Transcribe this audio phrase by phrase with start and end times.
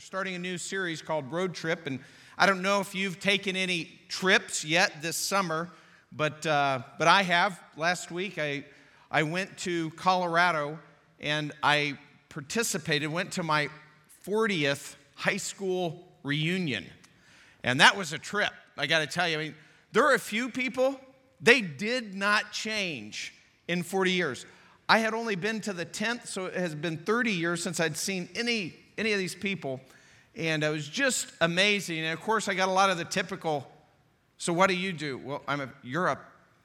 [0.00, 1.86] starting a new series called Road Trip.
[1.86, 2.00] And
[2.38, 5.68] I don't know if you've taken any trips yet this summer,
[6.10, 7.60] but, uh, but I have.
[7.76, 8.64] Last week, I,
[9.10, 10.78] I went to Colorado
[11.20, 11.98] and I
[12.30, 13.68] participated, went to my
[14.26, 16.86] 40th high school reunion.
[17.62, 18.52] And that was a trip.
[18.78, 19.54] I got to tell you, I mean,
[19.92, 20.98] there are a few people,
[21.42, 23.34] they did not change
[23.68, 24.46] in 40 years.
[24.88, 27.98] I had only been to the 10th, so it has been 30 years since I'd
[27.98, 29.80] seen any, any of these people.
[30.36, 32.00] And it was just amazing.
[32.00, 33.66] And of course, I got a lot of the typical,
[34.36, 35.18] so what do you do?
[35.18, 36.18] Well, I'm a, you're a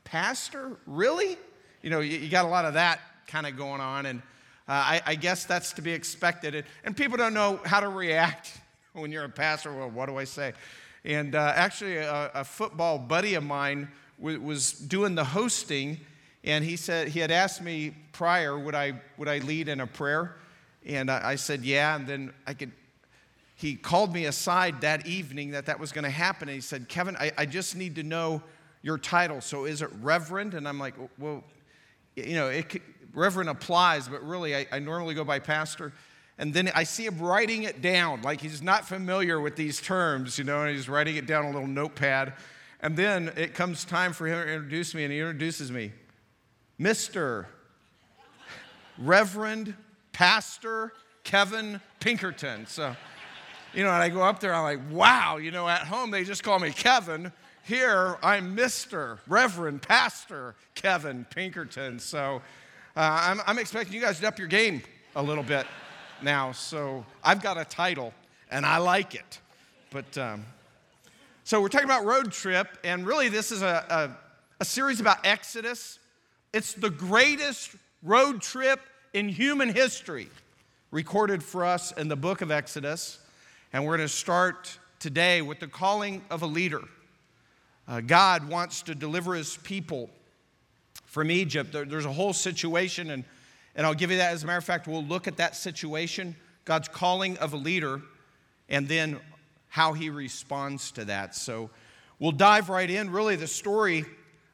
[0.03, 0.77] pastor?
[0.85, 1.37] Really?
[1.81, 4.05] You know, you, you got a lot of that kind of going on.
[4.05, 4.19] And
[4.67, 6.55] uh, I, I, guess that's to be expected.
[6.55, 8.51] And, and, people don't know how to react
[8.93, 9.73] when you're a pastor.
[9.73, 10.53] Well, what do I say?
[11.03, 15.99] And uh, actually, a, a, football buddy of mine w- was doing the hosting
[16.43, 19.87] and he said, he had asked me prior, would I, would I lead in a
[19.87, 20.35] prayer?
[20.85, 21.95] And I, said, yeah.
[21.95, 22.71] And then I could,
[23.55, 26.47] he called me aside that evening that that was going to happen.
[26.47, 28.43] And he said, Kevin, I, I just need to know
[28.81, 29.41] your title.
[29.41, 30.53] So is it Reverend?
[30.53, 31.43] And I'm like, well,
[32.15, 32.81] you know, it,
[33.13, 35.91] Reverend applies, but really I, I normally go by Pastor.
[36.37, 40.37] And then I see him writing it down, like he's not familiar with these terms,
[40.37, 42.33] you know, and he's writing it down on a little notepad.
[42.81, 45.93] And then it comes time for him to introduce me, and he introduces me.
[46.79, 47.45] Mr.
[48.97, 49.73] Reverend
[50.15, 50.93] Pastor
[51.25, 52.65] Kevin Pinkerton.
[52.67, 52.95] So,
[53.73, 56.23] you know, and I go up there, I'm like, wow, you know, at home they
[56.23, 57.33] just call me Kevin.
[57.65, 59.19] Here, I'm Mr.
[59.27, 61.99] Reverend Pastor Kevin Pinkerton.
[61.99, 62.41] So,
[62.95, 64.81] uh, I'm, I'm expecting you guys to up your game
[65.17, 65.67] a little bit
[66.21, 66.53] now.
[66.53, 68.13] So, I've got a title,
[68.49, 69.41] and I like it.
[69.89, 70.45] But, um,
[71.43, 74.17] so we're talking about road trip, and really, this is a, a,
[74.61, 75.99] a series about Exodus
[76.53, 78.79] it's the greatest road trip
[79.15, 80.27] in human history
[80.91, 83.17] recorded for us in the book of Exodus.
[83.71, 86.81] And we're going to start today with the calling of a leader.
[87.87, 90.09] Uh, God wants to deliver his people
[91.05, 91.71] from Egypt.
[91.71, 93.23] There, there's a whole situation, and,
[93.77, 94.33] and I'll give you that.
[94.33, 98.01] As a matter of fact, we'll look at that situation, God's calling of a leader,
[98.67, 99.17] and then
[99.69, 101.35] how he responds to that.
[101.35, 101.69] So
[102.19, 103.09] we'll dive right in.
[103.09, 104.03] Really, the story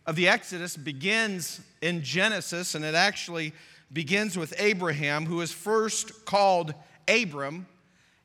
[0.06, 3.54] of the Exodus begins in Genesis, and it actually
[3.94, 6.74] begins with Abraham, who is first called
[7.08, 7.68] Abram.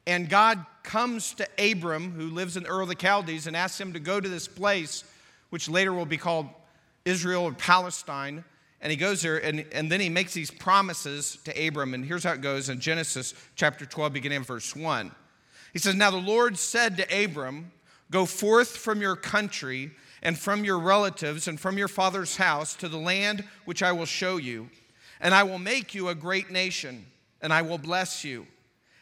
[0.07, 3.93] And God comes to Abram, who lives in Ur of the Chaldees, and asks him
[3.93, 5.05] to go to this place,
[5.51, 6.49] which later will be called
[7.05, 8.45] Israel or Palestine.
[8.81, 11.95] And he goes there, and, and then he makes these promises to Abram.
[11.95, 15.11] And here's how it goes in Genesis chapter 12, beginning in verse 1.
[15.73, 17.73] He says, Now the Lord said to Abram,
[18.11, 19.91] Go forth from your country
[20.23, 24.07] and from your relatives and from your father's house to the land which I will
[24.07, 24.71] show you.
[25.21, 27.07] And I will make you a great nation,
[27.41, 28.47] and I will bless you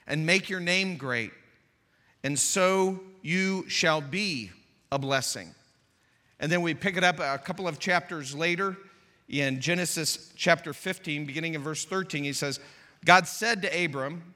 [0.06, 1.32] and make your name great.
[2.22, 4.50] And so you shall be
[4.92, 5.54] a blessing.
[6.40, 8.76] And then we pick it up a couple of chapters later
[9.28, 12.24] in Genesis chapter 15, beginning in verse 13.
[12.24, 12.60] He says,
[13.04, 14.34] God said to Abram,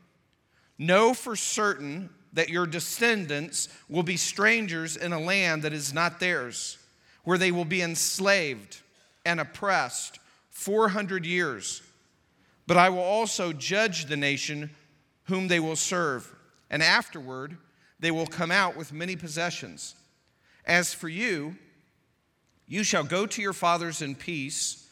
[0.79, 6.21] Know for certain that your descendants will be strangers in a land that is not
[6.21, 6.79] theirs,
[7.25, 8.81] where they will be enslaved
[9.25, 10.19] and oppressed
[10.59, 11.83] 400 years.
[12.67, 14.71] But I will also judge the nation
[15.25, 16.35] whom they will serve,
[16.69, 17.57] and afterward
[18.01, 19.95] they will come out with many possessions.
[20.67, 21.55] As for you,
[22.67, 24.89] you shall go to your fathers in peace.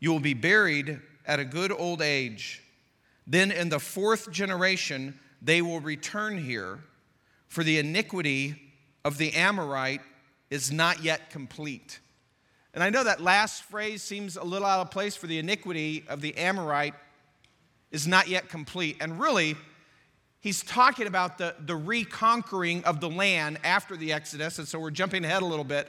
[0.00, 2.62] You will be buried at a good old age.
[3.26, 6.78] Then in the fourth generation, they will return here,
[7.48, 8.72] for the iniquity
[9.04, 10.00] of the Amorite
[10.48, 12.00] is not yet complete.
[12.76, 16.04] And I know that last phrase seems a little out of place for the iniquity
[16.08, 16.94] of the Amorite
[17.90, 18.98] is not yet complete.
[19.00, 19.56] And really,
[20.40, 24.58] he's talking about the, the reconquering of the land after the Exodus.
[24.58, 25.88] And so we're jumping ahead a little bit.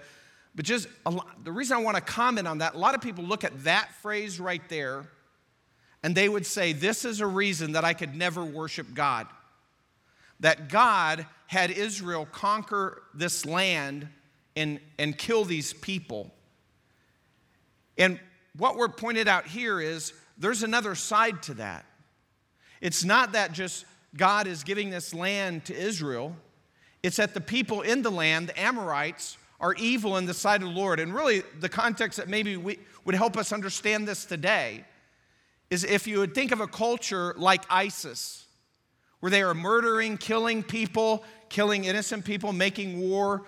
[0.55, 3.25] But just lot, the reason I want to comment on that, a lot of people
[3.25, 5.03] look at that phrase right there
[6.03, 9.27] and they would say, This is a reason that I could never worship God
[10.39, 14.07] that God had Israel conquer this land
[14.55, 16.31] and, and kill these people.
[17.97, 18.19] And
[18.57, 21.85] what we're pointed out here is there's another side to that.
[22.81, 23.85] It's not that just
[24.15, 26.35] God is giving this land to Israel,
[27.03, 30.69] it's that the people in the land, the Amorites, are evil in the sight of
[30.69, 30.99] the Lord.
[30.99, 34.83] And really, the context that maybe we, would help us understand this today
[35.69, 38.45] is if you would think of a culture like ISIS
[39.19, 43.43] where they are murdering, killing people, killing innocent people, making war,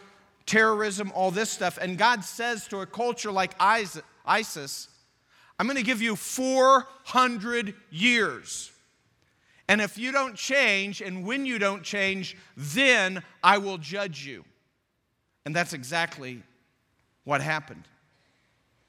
[0.45, 1.77] terrorism, all this stuff.
[1.79, 3.53] And God says to a culture like
[4.29, 4.87] ISIS,
[5.57, 8.71] I'm going to give you 400 years.
[9.67, 14.45] And if you don't change, and when you don't change, then I will judge you.
[15.45, 16.41] And that's exactly
[17.23, 17.83] what happened.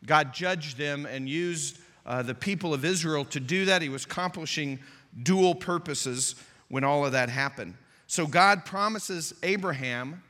[0.06, 3.82] God judged them and used uh, the people of Israel to do that.
[3.82, 4.78] He was accomplishing
[5.22, 6.36] dual purposes
[6.68, 7.74] when all of that happened.
[8.06, 10.22] So God promises Abraham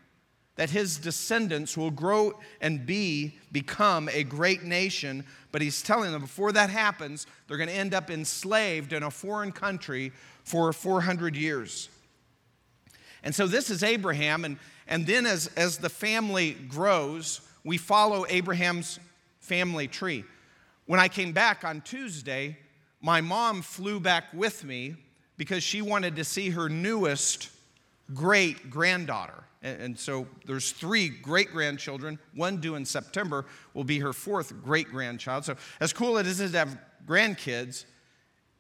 [0.61, 5.25] that his descendants will grow and be become a great nation.
[5.53, 9.11] But he's telling them before that happens they're going to end up enslaved in a
[9.11, 10.13] foreign country
[10.45, 11.89] for 400 years.
[13.23, 18.27] And so this is abraham and, and then as, as the family grows we follow
[18.29, 19.01] abraham's
[19.39, 20.25] family tree.
[20.85, 22.59] When i came back on tuesday
[23.01, 24.97] my mom flew back with me
[25.39, 27.49] because she wanted to see her newest
[28.13, 32.19] great granddaughter and, so there's three great grandchildren.
[32.35, 35.45] One due in September will be her fourth great grandchild.
[35.45, 37.85] So, as cool as it is to have grandkids,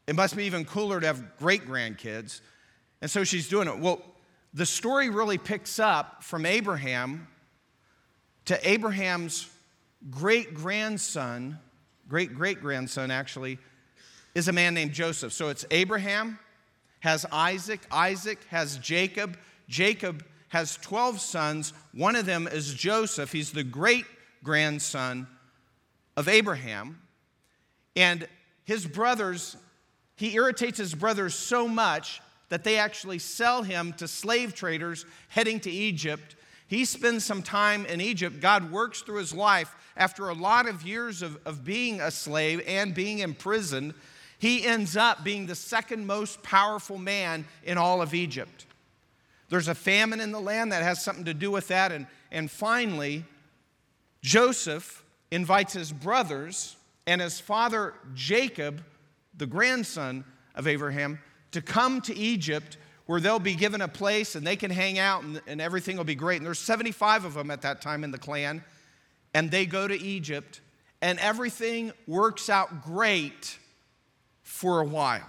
[0.06, 2.41] it must be even cooler to have great grandkids.
[3.00, 3.79] And so she's doing it.
[3.79, 4.02] Well,
[4.52, 7.29] the story really picks up from Abraham
[8.46, 9.49] to Abraham's
[10.11, 11.58] great grandson,
[12.08, 13.58] great great grandson actually,
[14.35, 15.32] is a man named Joseph.
[15.32, 16.38] So it's Abraham
[17.00, 19.38] has Isaac, Isaac has Jacob,
[19.69, 21.73] Jacob has 12 sons.
[21.93, 23.32] One of them is Joseph.
[23.32, 24.05] He's the great
[24.43, 25.26] grandson
[26.17, 27.00] of Abraham.
[27.97, 28.29] And
[28.64, 29.56] his brothers,
[30.17, 32.20] he irritates his brothers so much
[32.50, 36.35] that they actually sell him to slave traders heading to Egypt.
[36.67, 38.41] He spends some time in Egypt.
[38.41, 39.75] God works through his life.
[39.96, 43.94] After a lot of years of, of being a slave and being imprisoned,
[44.38, 48.67] he ends up being the second most powerful man in all of Egypt.
[49.50, 51.93] There's a famine in the land that has something to do with that.
[51.93, 53.25] And, and finally,
[54.23, 56.76] Joseph invites his brothers
[57.06, 58.82] and his father Jacob,
[59.37, 60.25] the grandson
[60.55, 61.19] of Abraham,
[61.50, 65.25] to come to Egypt where they'll be given a place and they can hang out
[65.25, 66.37] and, and everything will be great.
[66.37, 68.62] And there's 75 of them at that time in the clan.
[69.35, 70.61] And they go to Egypt
[71.03, 73.58] and everything works out great
[74.43, 75.29] for a while.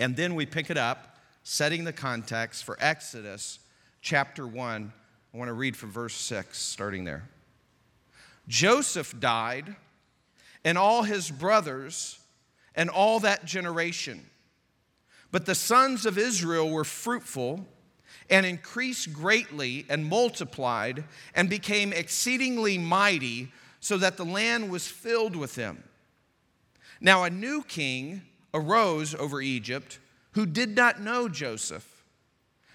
[0.00, 1.07] And then we pick it up
[1.50, 3.58] setting the context for Exodus
[4.02, 4.92] chapter 1.
[5.32, 7.26] I want to read from verse 6, starting there.
[8.48, 9.74] Joseph died,
[10.62, 12.18] and all his brothers,
[12.74, 14.26] and all that generation.
[15.32, 17.66] But the sons of Israel were fruitful
[18.28, 21.04] and increased greatly and multiplied
[21.34, 25.82] and became exceedingly mighty, so that the land was filled with them.
[27.00, 28.20] Now a new king
[28.52, 29.98] arose over Egypt
[30.38, 32.04] who did not know Joseph.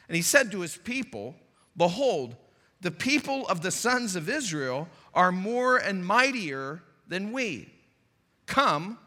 [0.10, 1.34] And he said to his people,
[1.78, 2.36] Behold,
[2.82, 7.72] the people of the sons of Israel are more and mightier than we.
[8.48, 8.98] Come,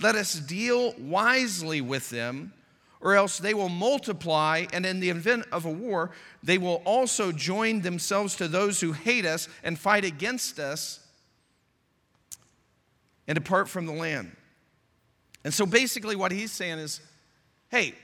[0.00, 2.52] let us deal wisely with them,
[3.00, 7.32] or else they will multiply, and in the event of a war, they will also
[7.32, 11.00] join themselves to those who hate us and fight against us
[13.26, 14.30] and depart from the land.
[15.42, 17.00] And so basically, what he's saying is
[17.68, 17.94] hey,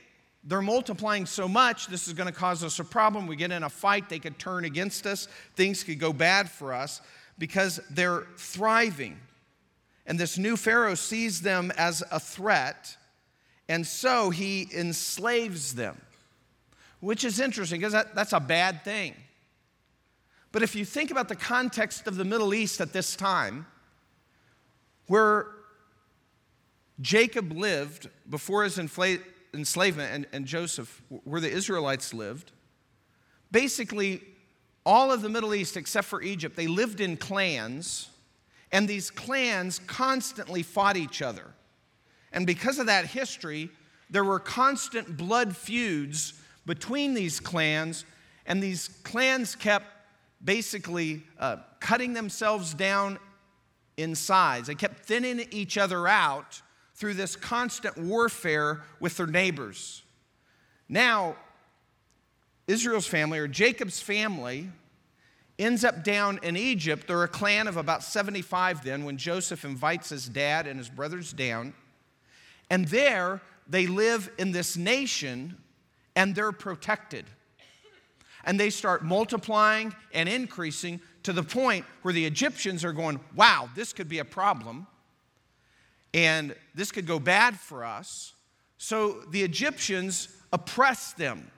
[0.43, 3.25] they're multiplying so much, this is going to cause us a problem.
[3.25, 6.71] We get in a fight, they could turn against us, things could go bad for
[6.71, 7.01] us
[7.37, 9.19] because they're thriving.
[10.05, 12.95] And this new Pharaoh sees them as a threat,
[13.67, 15.99] and so he enslaves them,
[16.99, 19.15] which is interesting because that, that's a bad thing.
[20.51, 23.65] But if you think about the context of the Middle East at this time,
[25.07, 25.47] where
[27.01, 29.21] Jacob lived before his infl-
[29.55, 32.51] enslavement and, and Joseph, where the Israelites lived,
[33.51, 34.21] basically
[34.85, 38.09] all of the Middle East, except for Egypt, they lived in clans,
[38.71, 41.45] and these clans constantly fought each other.
[42.31, 43.69] And because of that history,
[44.09, 46.33] there were constant blood feuds
[46.65, 48.05] between these clans,
[48.45, 49.87] and these clans kept
[50.43, 53.17] basically uh, cutting themselves down
[53.97, 54.67] in size.
[54.67, 56.61] They kept thinning each other out
[56.95, 60.03] through this constant warfare with their neighbors.
[60.87, 61.35] Now,
[62.67, 64.69] Israel's family, or Jacob's family,
[65.59, 67.07] ends up down in Egypt.
[67.07, 71.31] They're a clan of about 75 then when Joseph invites his dad and his brothers
[71.33, 71.73] down.
[72.69, 75.57] And there they live in this nation
[76.15, 77.25] and they're protected.
[78.45, 83.69] And they start multiplying and increasing to the point where the Egyptians are going, wow,
[83.75, 84.87] this could be a problem
[86.15, 88.33] and this could go bad for us.
[88.79, 91.51] So the Egyptians oppressed them,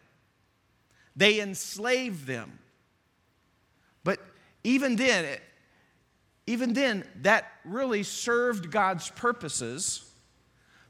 [1.15, 2.59] they enslaved them.
[4.03, 4.19] But
[4.63, 5.37] even then,
[6.45, 10.03] even then, that really served God's purposes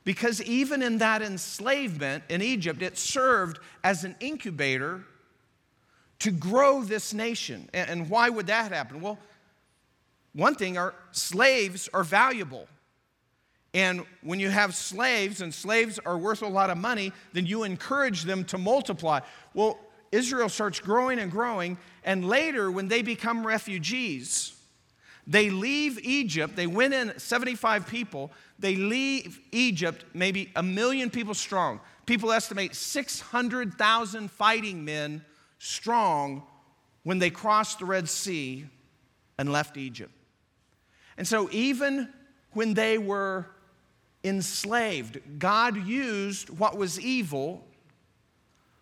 [0.07, 5.03] Because even in that enslavement in Egypt, it served as an incubator
[6.19, 7.69] to grow this nation.
[7.74, 9.01] And why would that happen?
[9.01, 9.19] Well,
[10.31, 12.69] one thing are slaves are valuable.
[13.77, 17.62] And when you have slaves and slaves are worth a lot of money, then you
[17.62, 19.19] encourage them to multiply.
[19.53, 19.77] Well,
[20.12, 24.55] Israel starts growing and growing, and later when they become refugees,
[25.27, 26.55] they leave Egypt.
[26.55, 28.31] They went in 75 people.
[28.57, 31.79] They leave Egypt, maybe a million people strong.
[32.07, 35.24] People estimate 600,000 fighting men
[35.60, 36.41] strong
[37.03, 38.65] when they crossed the Red Sea
[39.38, 40.13] and left Egypt.
[41.15, 42.12] And so, even
[42.53, 43.46] when they were
[44.27, 47.65] enslaved, God used what was evil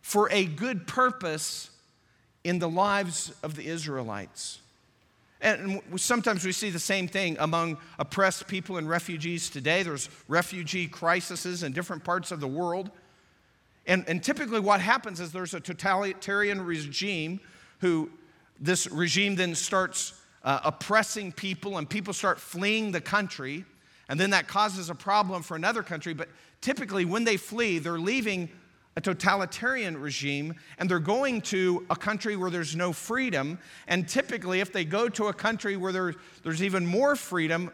[0.01, 1.69] for a good purpose
[2.43, 4.59] in the lives of the Israelites.
[5.41, 9.83] And sometimes we see the same thing among oppressed people and refugees today.
[9.83, 12.89] There's refugee crises in different parts of the world.
[13.85, 17.39] And, and typically, what happens is there's a totalitarian regime
[17.79, 18.09] who
[18.59, 23.65] this regime then starts uh, oppressing people, and people start fleeing the country.
[24.09, 26.13] And then that causes a problem for another country.
[26.13, 26.29] But
[26.61, 28.49] typically, when they flee, they're leaving
[28.97, 33.59] a totalitarian regime and they're going to a country where there's no freedom.
[33.87, 37.71] And typically, if they go to a country where there, there's even more freedom,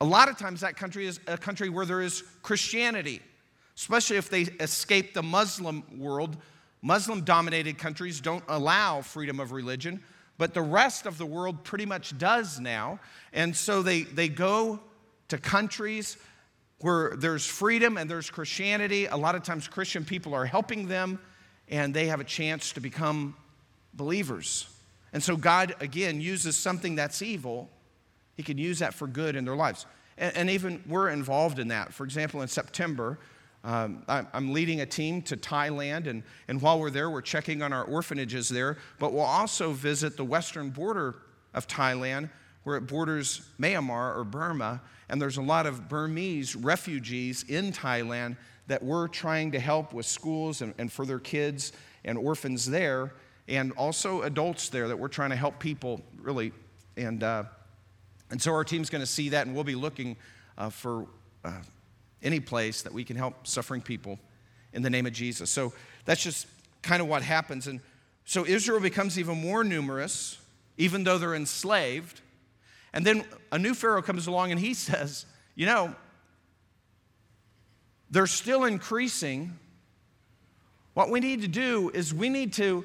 [0.00, 3.20] a lot of times that country is a country where there is Christianity,
[3.76, 6.36] especially if they escape the Muslim world.
[6.82, 10.02] Muslim dominated countries don't allow freedom of religion,
[10.38, 12.98] but the rest of the world pretty much does now.
[13.32, 14.80] And so they, they go
[15.32, 16.18] to countries
[16.80, 19.06] where there's freedom and there's Christianity.
[19.06, 21.18] A lot of times, Christian people are helping them
[21.70, 23.34] and they have a chance to become
[23.94, 24.68] believers.
[25.14, 27.70] And so, God, again, uses something that's evil,
[28.36, 29.86] He can use that for good in their lives.
[30.18, 31.94] And, and even we're involved in that.
[31.94, 33.18] For example, in September,
[33.64, 37.72] um, I'm leading a team to Thailand, and, and while we're there, we're checking on
[37.72, 41.14] our orphanages there, but we'll also visit the western border
[41.54, 42.28] of Thailand
[42.64, 48.36] where it borders Myanmar or Burma, and there's a lot of Burmese refugees in Thailand
[48.68, 51.72] that we're trying to help with schools and, and for their kids
[52.04, 53.12] and orphans there,
[53.48, 56.52] and also adults there that we're trying to help people really.
[56.96, 57.44] And, uh,
[58.30, 60.16] and so our team's going to see that, and we'll be looking
[60.56, 61.06] uh, for
[61.44, 61.52] uh,
[62.22, 64.18] any place that we can help suffering people
[64.72, 65.50] in the name of Jesus.
[65.50, 65.72] So
[66.04, 66.46] that's just
[66.82, 67.66] kind of what happens.
[67.66, 67.80] And
[68.24, 70.38] so Israel becomes even more numerous,
[70.76, 72.20] even though they're enslaved.
[72.92, 75.94] And then a new Pharaoh comes along and he says, You know,
[78.10, 79.58] they're still increasing.
[80.94, 82.84] What we need to do is we need to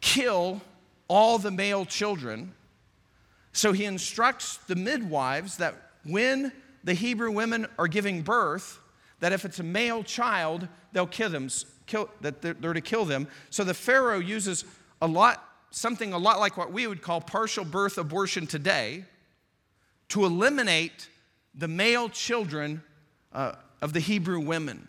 [0.00, 0.60] kill
[1.06, 2.52] all the male children.
[3.52, 5.74] So he instructs the midwives that
[6.04, 6.52] when
[6.84, 8.80] the Hebrew women are giving birth,
[9.20, 11.48] that if it's a male child, they'll kill them,
[11.86, 13.28] kill, that they're, they're to kill them.
[13.50, 14.64] So the Pharaoh uses
[15.00, 19.04] a lot, something a lot like what we would call partial birth abortion today,
[20.12, 21.08] to eliminate
[21.54, 22.82] the male children
[23.32, 24.86] uh, of the Hebrew women.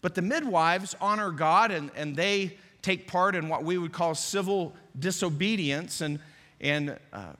[0.00, 4.14] But the midwives honor God and, and they take part in what we would call
[4.14, 6.18] civil disobedience, and,
[6.62, 7.32] and uh,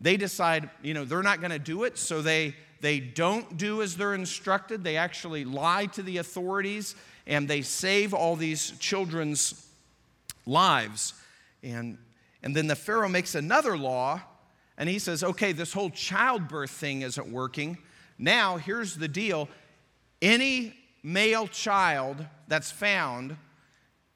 [0.00, 3.82] they decide, you know, they're not going to do it, so they, they don't do
[3.82, 4.82] as they're instructed.
[4.82, 6.94] They actually lie to the authorities
[7.26, 9.68] and they save all these children's
[10.46, 11.12] lives.
[11.62, 11.98] And,
[12.42, 14.22] and then the Pharaoh makes another law
[14.76, 17.78] and he says, okay, this whole childbirth thing isn't working.
[18.18, 19.48] Now, here's the deal
[20.20, 23.36] any male child that's found,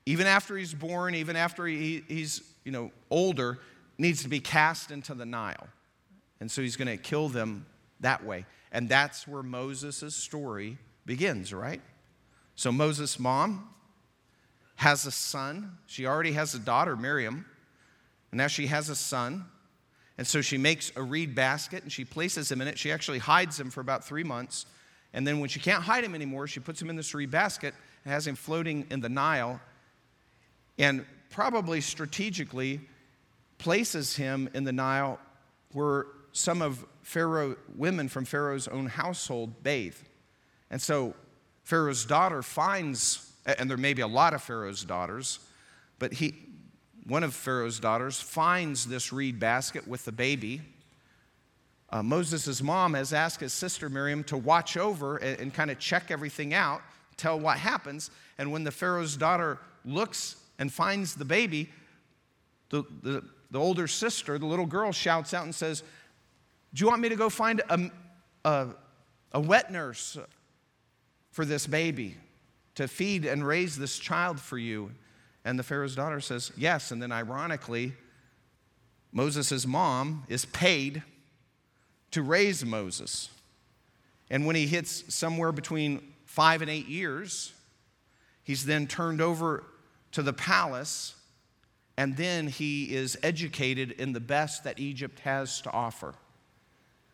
[0.07, 3.59] even after he's born, even after he, he's you know, older,
[3.99, 5.69] needs to be cast into the Nile.
[6.41, 7.67] And so he's going to kill them
[8.01, 8.47] that way.
[8.73, 11.81] And that's where Moses' story begins, right?
[12.55, 13.69] So Moses' mom
[14.77, 15.79] has a son.
[15.87, 17.45] She already has a daughter, Miriam.
[18.31, 19.47] And now she has a son.
[20.19, 22.77] And so she makes a reed basket and she places him in it.
[22.77, 24.67] She actually hides him for about three months.
[25.15, 27.73] And then when she can't hide him anymore, she puts him in this reed basket
[28.05, 29.61] and has him floating in the Nile.
[30.77, 32.81] And probably strategically
[33.59, 35.21] places him in the Nile
[35.73, 39.97] where some of Pharaoh women from Pharaoh's own household bathe.
[40.71, 41.15] And so
[41.65, 45.39] Pharaoh's daughter finds, and there may be a lot of Pharaoh's daughters,
[45.99, 46.35] but he,
[47.09, 50.61] one of Pharaoh's daughters, finds this reed basket with the baby.
[51.91, 55.79] Uh, Moses' mom has asked his sister Miriam to watch over and, and kind of
[55.79, 56.83] check everything out,
[57.17, 58.11] tell what happens.
[58.37, 61.71] And when the Pharaoh's daughter looks and finds the baby,
[62.69, 65.83] the, the, the older sister, the little girl, shouts out and says,
[66.75, 67.91] Do you want me to go find a,
[68.45, 68.69] a,
[69.33, 70.19] a wet nurse
[71.31, 72.17] for this baby,
[72.75, 74.91] to feed and raise this child for you?
[75.49, 76.91] And the Pharaoh's daughter says, Yes.
[76.91, 77.95] And then, ironically,
[79.13, 81.03] Moses' mom is paid
[82.11, 83.31] to raise Moses.
[84.29, 87.55] And when he hits somewhere between five and eight years,
[88.45, 89.65] he's then turned over
[90.13, 91.15] to the palace,
[91.97, 96.13] and then he is educated in the best that Egypt has to offer.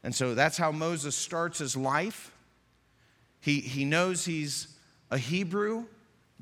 [0.03, 2.33] And so that's how Moses starts his life.
[3.41, 4.67] He, he knows he's
[5.13, 5.85] a Hebrew,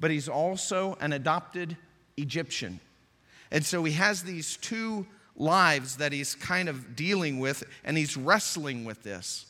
[0.03, 1.77] but he's also an adopted
[2.17, 2.81] Egyptian.
[3.53, 5.07] And so he has these two
[5.37, 9.47] lives that he's kind of dealing with, and he's wrestling with this.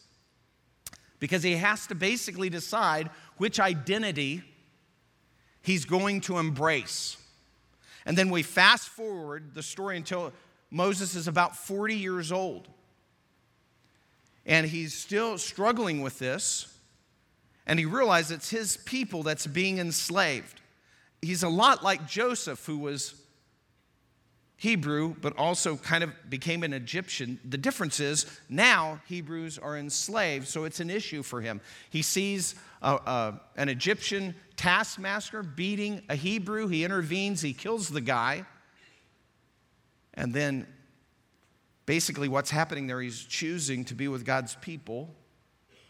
[1.21, 4.43] Because he has to basically decide which identity
[5.63, 7.17] he's going to embrace.
[8.05, 10.35] And then we fast forward the story until
[10.71, 12.69] Moses is about 40 years old.
[14.45, 16.72] And he's still struggling with this.
[17.67, 20.61] And he realizes it's his people that's being enslaved.
[21.21, 23.15] He's a lot like Joseph, who was
[24.57, 27.41] Hebrew, but also kind of became an Egyptian.
[27.45, 31.61] The difference is now Hebrews are enslaved, so it's an issue for him.
[31.91, 36.69] He sees a, a, an Egyptian taskmaster beating a Hebrew.
[36.69, 38.45] He intervenes, he kills the guy.
[40.15, 40.67] And then
[41.87, 45.13] basically, what's happening there, he's choosing to be with God's people,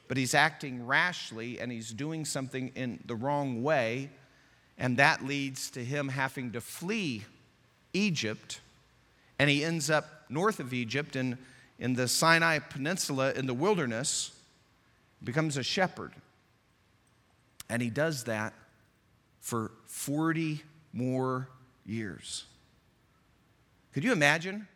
[0.08, 4.10] but he's acting rashly and he's doing something in the wrong way.
[4.78, 7.24] And that leads to him having to flee
[7.92, 8.60] Egypt.
[9.38, 11.38] And he ends up north of Egypt in,
[11.78, 14.32] in the Sinai Peninsula in the wilderness,
[15.22, 16.12] becomes a shepherd.
[17.68, 18.54] And he does that
[19.40, 21.48] for 40 more
[21.86, 22.44] years.
[23.92, 24.66] Could you imagine?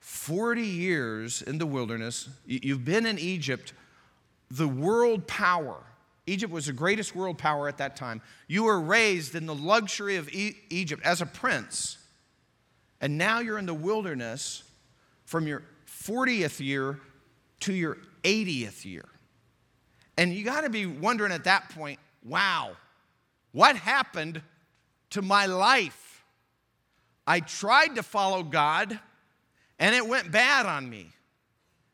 [0.00, 2.28] 40 years in the wilderness.
[2.46, 3.72] You've been in Egypt,
[4.50, 5.76] the world power.
[6.26, 8.22] Egypt was the greatest world power at that time.
[8.46, 11.98] You were raised in the luxury of e- Egypt as a prince.
[13.00, 14.62] And now you're in the wilderness
[15.24, 17.00] from your 40th year
[17.60, 19.04] to your 80th year.
[20.16, 22.70] And you got to be wondering at that point wow,
[23.52, 24.40] what happened
[25.10, 26.24] to my life?
[27.26, 28.98] I tried to follow God
[29.78, 31.08] and it went bad on me.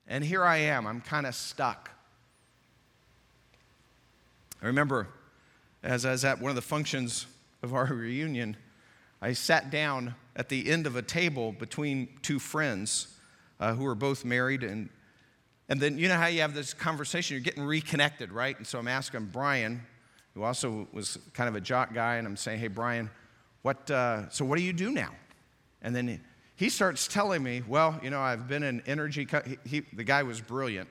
[0.06, 1.89] And here I am, I'm kind of stuck.
[4.62, 5.08] I remember
[5.82, 7.26] as I was at one of the functions
[7.62, 8.56] of our reunion,
[9.22, 13.08] I sat down at the end of a table between two friends
[13.58, 14.62] uh, who were both married.
[14.62, 14.88] And,
[15.68, 18.56] and then you know how you have this conversation, you're getting reconnected, right?
[18.56, 19.82] And so I'm asking Brian,
[20.34, 23.10] who also was kind of a jock guy, and I'm saying, hey, Brian,
[23.62, 25.10] what, uh, so what do you do now?
[25.82, 26.20] And then
[26.56, 30.04] he, starts telling me, well, you know, I've been in energy, co- he, he, the
[30.04, 30.88] guy was brilliant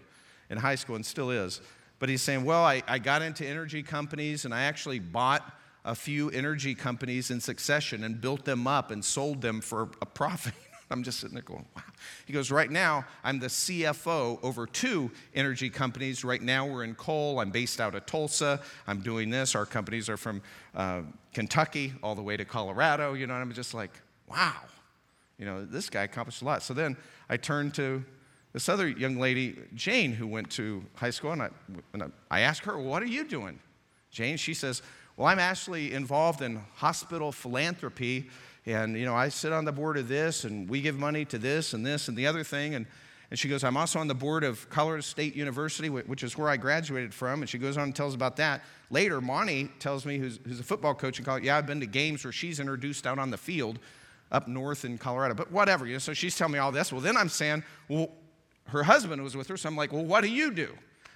[0.50, 1.62] in high school and still is.
[2.00, 5.54] But he's saying, well, I, I got into energy companies and I actually bought
[5.86, 10.06] a few energy companies in succession and built them up and sold them for a
[10.06, 10.54] profit.
[10.92, 11.84] I'm just sitting there going, wow.
[12.26, 16.24] He goes, Right now, I'm the CFO over two energy companies.
[16.24, 17.40] Right now, we're in coal.
[17.40, 18.60] I'm based out of Tulsa.
[18.88, 19.56] I'm doing this.
[19.56, 20.42] Our companies are from
[20.74, 21.02] uh,
[21.34, 23.14] Kentucky all the way to Colorado.
[23.14, 23.92] You know, and I'm just like,
[24.28, 24.56] wow.
[25.38, 26.64] You know, this guy accomplished a lot.
[26.64, 26.98] So then
[27.30, 28.04] I turned to
[28.54, 31.50] this other young lady, Jane, who went to high school, and I,
[31.94, 33.60] and I asked her, What are you doing?
[34.12, 34.82] Jane, she says,
[35.18, 38.30] Well, I'm actually involved in hospital philanthropy
[38.66, 41.38] and, you know, I sit on the board of this, and we give money to
[41.38, 42.76] this and this and the other thing.
[42.76, 42.86] And,
[43.32, 46.50] and she goes, I'm also on the board of Colorado State University, which is where
[46.50, 47.42] I graduated from.
[47.42, 48.62] And she goes on and tells about that.
[48.90, 51.86] Later, Monty tells me, who's, who's a football coach in Colorado, yeah, I've been to
[51.86, 53.80] games where she's introduced out on the field
[54.32, 55.34] up north in Colorado.
[55.34, 56.92] But whatever, you know, so she's telling me all this.
[56.92, 58.10] Well, then I'm saying, well,
[58.70, 60.70] her husband was with her, so I'm like, well, what do you do?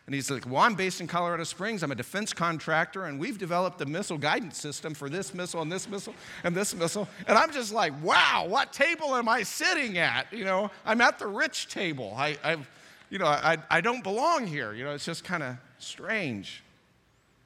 [0.05, 1.81] And he's like, Well, I'm based in Colorado Springs.
[1.81, 5.71] I'm a defense contractor, and we've developed a missile guidance system for this missile and
[5.71, 6.13] this missile
[6.43, 7.07] and this missile.
[7.25, 10.31] And I'm just like, Wow, what table am I sitting at?
[10.33, 12.13] You know, I'm at the rich table.
[12.17, 12.69] I, I've,
[13.09, 14.73] you know, I, I don't belong here.
[14.73, 16.63] You know, it's just kind of strange.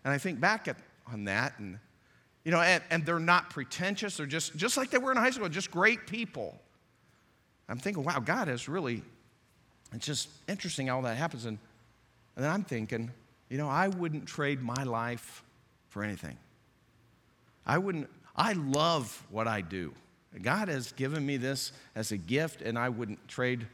[0.03, 0.77] And I think back at,
[1.11, 1.77] on that, and,
[2.43, 4.17] you know, and, and they're not pretentious.
[4.17, 6.57] They're just, just like they were in high school, just great people.
[7.69, 9.03] I'm thinking, wow, God has really,
[9.93, 11.45] it's just interesting how that happens.
[11.45, 11.57] And
[12.37, 13.09] and then I'm thinking,
[13.49, 15.43] you know, I wouldn't trade my life
[15.89, 16.37] for anything.
[17.65, 19.91] I wouldn't, I love what I do.
[20.43, 23.65] God has given me this as a gift, and I wouldn't trade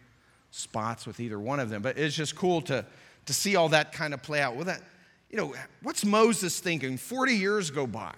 [0.51, 1.81] spots with either one of them.
[1.81, 2.85] But it's just cool to,
[3.25, 4.55] to see all that kind of play out.
[4.55, 4.81] Well, that,
[5.29, 6.95] you know, what's Moses thinking?
[6.95, 8.13] 40 years go by.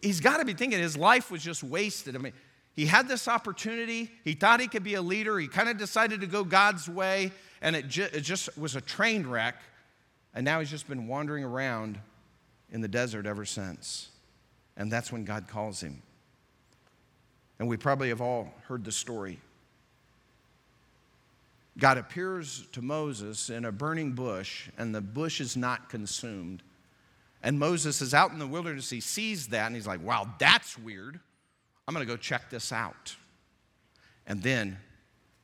[0.00, 2.16] He's got to be thinking his life was just wasted.
[2.16, 2.32] I mean,
[2.74, 4.10] he had this opportunity.
[4.24, 5.38] He thought he could be a leader.
[5.38, 7.32] He kind of decided to go God's way
[7.64, 9.56] and it, ju- it just was a train wreck.
[10.34, 11.98] And now he's just been wandering around
[12.70, 14.08] in the desert ever since.
[14.76, 16.02] And that's when God calls him.
[17.58, 19.38] And we probably have all heard the story.
[21.78, 26.62] God appears to Moses in a burning bush, and the bush is not consumed.
[27.42, 28.90] And Moses is out in the wilderness.
[28.90, 31.20] He sees that, and he's like, wow, that's weird.
[31.86, 33.16] I'm going to go check this out.
[34.26, 34.78] And then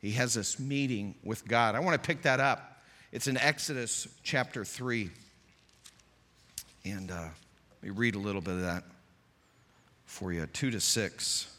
[0.00, 1.74] he has this meeting with God.
[1.74, 2.82] I want to pick that up.
[3.12, 5.10] It's in Exodus chapter 3.
[6.84, 7.28] And uh,
[7.82, 8.84] let me read a little bit of that
[10.06, 11.56] for you 2 to 6.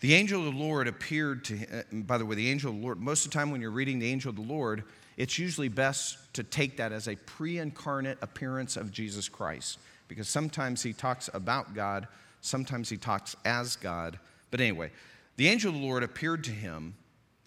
[0.00, 1.84] The angel of the Lord appeared to him.
[1.90, 3.70] Uh, by the way, the angel of the Lord, most of the time when you're
[3.70, 4.84] reading the angel of the Lord,
[5.16, 10.28] it's usually best to take that as a pre incarnate appearance of Jesus Christ because
[10.28, 12.06] sometimes he talks about God,
[12.46, 14.18] sometimes he talks as God.
[14.50, 14.90] But anyway,
[15.36, 16.94] the angel of the Lord appeared to him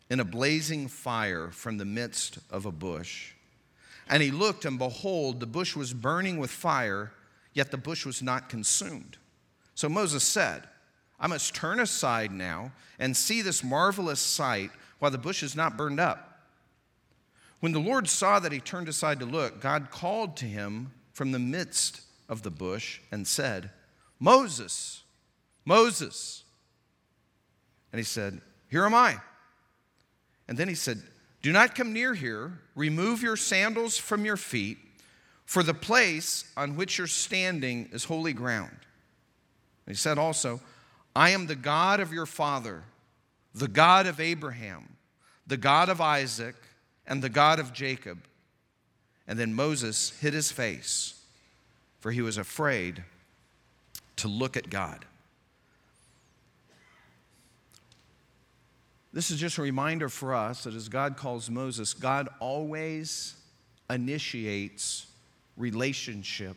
[0.10, 3.34] in a blazing fire from the midst of a bush.
[4.08, 7.12] And he looked, and behold, the bush was burning with fire,
[7.54, 9.18] yet the bush was not consumed.
[9.76, 10.64] So Moses said,
[11.20, 15.78] I must turn aside now and see this marvelous sight while the bush is not
[15.78, 16.44] burned up.
[17.60, 21.32] When the Lord saw that he turned aside to look, God called to him from
[21.32, 23.70] the midst of the bush and said,
[24.19, 25.03] Moses,
[25.65, 26.43] Moses.
[27.91, 29.17] And he said, Here am I.
[30.47, 31.01] And then he said,
[31.41, 32.60] Do not come near here.
[32.75, 34.77] Remove your sandals from your feet,
[35.45, 38.77] for the place on which you're standing is holy ground.
[39.86, 40.60] And he said also,
[41.15, 42.84] I am the God of your father,
[43.55, 44.97] the God of Abraham,
[45.47, 46.55] the God of Isaac,
[47.08, 48.19] and the God of Jacob.
[49.27, 51.19] And then Moses hid his face,
[51.99, 53.03] for he was afraid
[54.19, 55.05] to look at God.
[59.12, 63.36] This is just a reminder for us that as God calls Moses, God always
[63.89, 65.08] initiates
[65.58, 66.55] relationship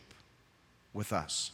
[0.92, 1.50] with us.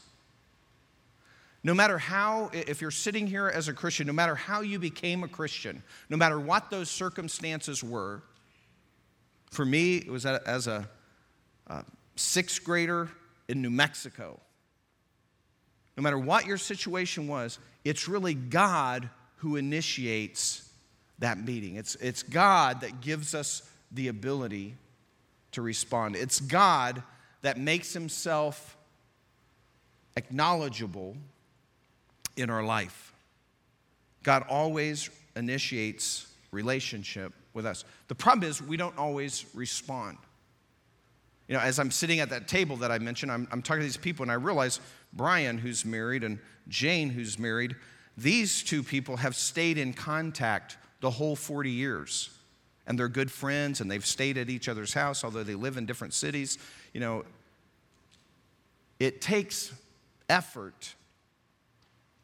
[1.63, 5.23] No matter how, if you're sitting here as a Christian, no matter how you became
[5.23, 8.23] a Christian, no matter what those circumstances were,
[9.51, 10.89] for me, it was as a,
[11.69, 11.85] a
[12.17, 13.09] sixth grader
[13.49, 14.41] in New Mexico.
[15.99, 20.71] No matter what your situation was, it's really God who initiates
[21.19, 21.75] that meeting.
[21.75, 24.77] It's, it's God that gives us the ability
[25.53, 26.15] to respond.
[26.15, 27.03] It's God
[27.43, 28.77] that makes himself
[30.17, 31.17] acknowledgeable
[32.37, 33.13] in our life.
[34.23, 37.85] God always initiates relationship with us.
[38.07, 40.19] The problem is we don't always respond.
[41.49, 43.87] You know, as I'm sitting at that table that I mentioned, I'm, I'm talking to
[43.87, 44.81] these people and I realize
[45.13, 47.75] Brian, who's married, and Jane, who's married,
[48.17, 52.31] these two people have stayed in contact the whole 40 years.
[52.87, 55.87] And they're good friends and they've stayed at each other's house, although they live in
[55.87, 56.59] different cities.
[56.93, 57.25] You know,
[58.99, 59.73] it takes
[60.29, 60.95] effort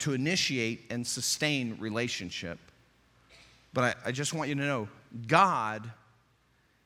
[0.01, 2.59] to initiate and sustain relationship.
[3.73, 4.89] But I, I, just want you to know
[5.27, 5.91] God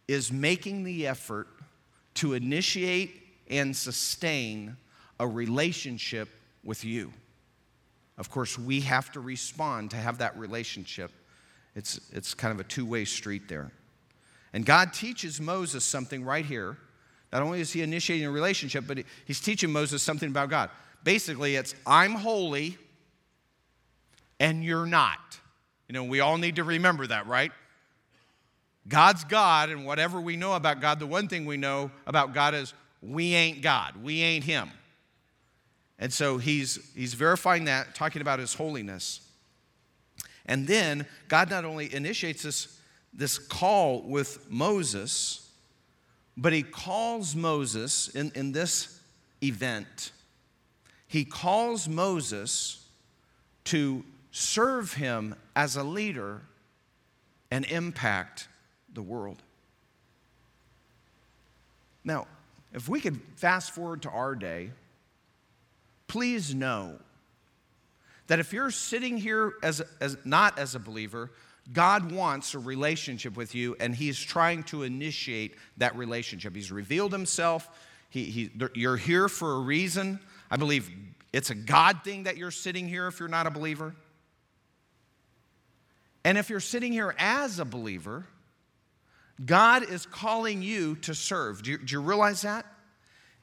[0.06, 1.48] is making the effort
[2.14, 4.76] to initiate and sustain
[5.20, 6.28] a relationship
[6.64, 7.12] with you.
[8.16, 11.12] Of course, we have to respond to have that relationship.
[11.74, 13.70] It's, it's kind of a two way street there.
[14.52, 16.76] And God teaches Moses something right here.
[17.33, 20.70] Not only is he initiating a relationship, but he's teaching Moses something about God.
[21.04, 22.76] Basically, it's I'm holy
[24.40, 25.38] and you're not.
[25.88, 27.52] You know, we all need to remember that, right?
[28.88, 32.54] God's God, and whatever we know about God, the one thing we know about God
[32.54, 34.70] is we ain't God, we ain't Him.
[35.98, 39.20] And so he's, he's verifying that, talking about His holiness.
[40.46, 42.78] And then God not only initiates this,
[43.12, 45.50] this call with Moses,
[46.37, 49.00] but He calls Moses in, in this
[49.42, 50.12] event,
[51.06, 52.84] He calls Moses
[53.64, 56.42] to serve him as a leader
[57.50, 58.48] and impact
[58.94, 59.42] the world.
[62.04, 62.26] Now,
[62.72, 64.70] if we could fast forward to our day,
[66.09, 66.99] please know
[68.27, 71.31] that if you're sitting here as, as not as a believer,
[71.73, 76.55] God wants a relationship with you, and He's trying to initiate that relationship.
[76.55, 77.68] He's revealed Himself.
[78.11, 80.18] He, he, you're here for a reason.
[80.51, 80.90] I believe
[81.33, 83.94] it's a God thing that you're sitting here if you're not a believer.
[86.25, 88.27] And if you're sitting here as a believer,
[89.44, 91.62] God is calling you to serve.
[91.62, 92.66] Do you, do you, realize that?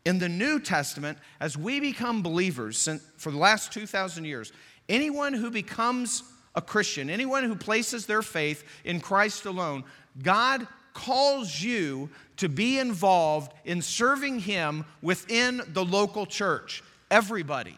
[0.06, 2.88] In the New Testament, as we become believers
[3.18, 4.54] for the last 2,000 years,
[4.88, 9.84] anyone who becomes a Christian, anyone who places their faith in Christ alone,
[10.22, 16.84] God calls you to be involved in serving Him within the local church.
[17.12, 17.78] Everybody.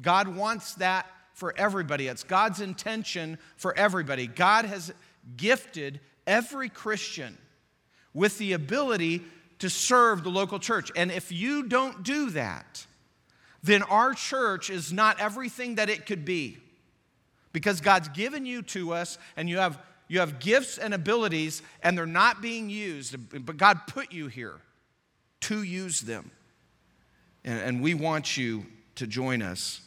[0.00, 2.08] God wants that for everybody.
[2.08, 4.26] It's God's intention for everybody.
[4.26, 4.92] God has
[5.36, 7.38] gifted every Christian
[8.12, 9.22] with the ability
[9.62, 10.90] to serve the local church.
[10.96, 12.84] And if you don't do that,
[13.62, 16.58] then our church is not everything that it could be.
[17.52, 21.96] Because God's given you to us and you have, you have gifts and abilities and
[21.96, 23.14] they're not being used,
[23.46, 24.58] but God put you here
[25.42, 26.32] to use them.
[27.44, 29.80] And, and we want you to join us.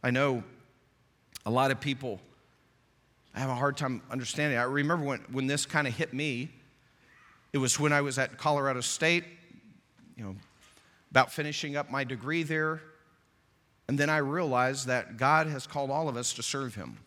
[0.00, 0.44] I know
[1.44, 2.20] a lot of people
[3.34, 4.58] I have a hard time understanding.
[4.58, 6.50] I remember when, when this kind of hit me,
[7.52, 9.24] it was when I was at Colorado State,
[10.16, 10.36] you know,
[11.10, 12.80] about finishing up my degree there.
[13.88, 16.98] And then I realized that God has called all of us to serve Him.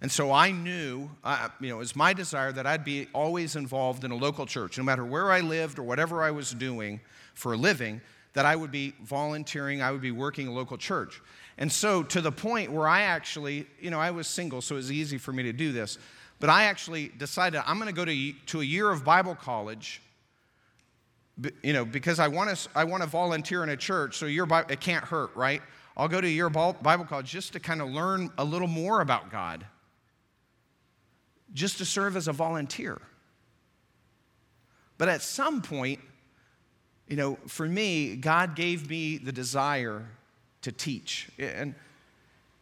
[0.00, 3.56] And so I knew, uh, you know, it was my desire that I'd be always
[3.56, 7.00] involved in a local church, no matter where I lived or whatever I was doing
[7.34, 8.00] for a living,
[8.34, 11.20] that I would be volunteering, I would be working a local church.
[11.56, 14.78] And so, to the point where I actually, you know, I was single, so it
[14.78, 15.98] was easy for me to do this.
[16.40, 20.00] But I actually decided I'm going to go to, to a year of Bible college,
[21.62, 24.16] you know, because I want to, I want to volunteer in a church.
[24.16, 25.62] So, year, it can't hurt, right?
[25.96, 29.00] I'll go to a year Bible college just to kind of learn a little more
[29.00, 29.66] about God,
[31.52, 33.00] just to serve as a volunteer.
[34.96, 36.00] But at some point,
[37.08, 40.06] you know, for me, God gave me the desire
[40.62, 41.28] to teach.
[41.38, 41.74] And,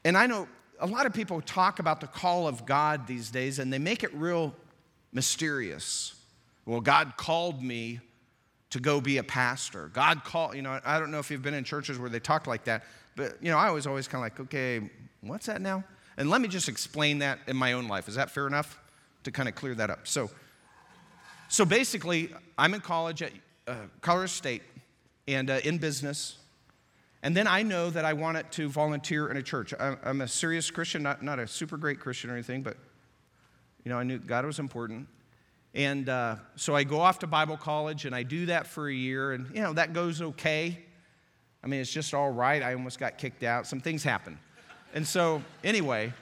[0.04, 0.48] and I know
[0.80, 4.02] a lot of people talk about the call of God these days and they make
[4.02, 4.54] it real
[5.12, 6.14] mysterious.
[6.64, 8.00] Well, God called me
[8.70, 9.88] to go be a pastor.
[9.92, 12.46] God called, you know, I don't know if you've been in churches where they talk
[12.46, 12.84] like that,
[13.14, 15.84] but, you know, I was always kind of like, okay, what's that now?
[16.16, 18.08] And let me just explain that in my own life.
[18.08, 18.78] Is that fair enough
[19.24, 20.06] to kind of clear that up?
[20.06, 20.30] So,
[21.48, 23.32] so basically, I'm in college at
[23.66, 24.62] uh, Colorado State
[25.28, 26.38] and uh, in business.
[27.22, 29.74] And then I know that I wanted to volunteer in a church.
[29.78, 32.76] I'm a serious Christian, not, not a super great Christian or anything, but
[33.84, 35.08] you know, I knew God was important.
[35.74, 38.94] And uh, so I go off to Bible college and I do that for a
[38.94, 40.78] year, and you know, that goes okay.
[41.62, 42.62] I mean, it's just all right.
[42.62, 43.66] I almost got kicked out.
[43.66, 44.38] Some things happen.
[44.94, 46.12] And so, anyway,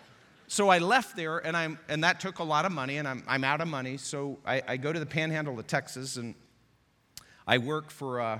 [0.48, 3.22] so I left there, and, I'm, and that took a lot of money, and I'm,
[3.28, 3.96] I'm out of money.
[3.96, 6.34] So I, I go to the panhandle of Texas, and
[7.46, 8.20] I work for.
[8.20, 8.38] Uh,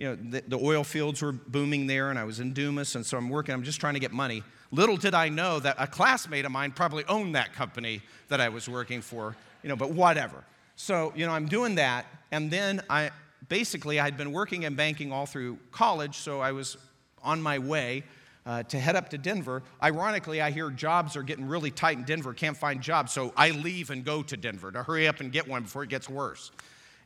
[0.00, 3.04] you know, the, the, oil fields were booming there, and I was in Dumas, and
[3.04, 4.42] so I'm working, I'm just trying to get money.
[4.70, 8.48] Little did I know that a classmate of mine probably owned that company that I
[8.48, 10.42] was working for, you know, but whatever.
[10.74, 13.10] So, you know, I'm doing that, and then I
[13.50, 16.78] basically I'd been working in banking all through college, so I was
[17.22, 18.02] on my way
[18.46, 19.62] uh, to head up to Denver.
[19.82, 23.50] Ironically, I hear jobs are getting really tight in Denver, can't find jobs, so I
[23.50, 26.52] leave and go to Denver to hurry up and get one before it gets worse.